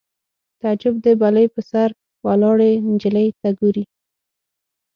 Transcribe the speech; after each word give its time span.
تعجب 0.61 0.95
د 1.05 1.07
بلۍ 1.21 1.45
په 1.53 1.61
سر 1.71 1.89
ولاړې 2.25 2.71
نجلۍ 2.89 3.27
ته 3.39 3.49
ګوري 3.59 3.83